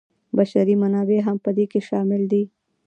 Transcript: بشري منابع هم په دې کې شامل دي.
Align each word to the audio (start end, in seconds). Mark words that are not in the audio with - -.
بشري 0.37 0.75
منابع 0.83 1.19
هم 1.27 1.37
په 1.45 1.49
دې 1.57 1.65
کې 1.71 1.79
شامل 1.89 2.21
دي. 2.31 2.43